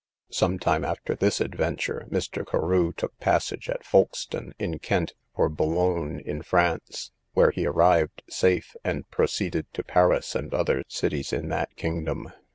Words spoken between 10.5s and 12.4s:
other cities in that kingdom.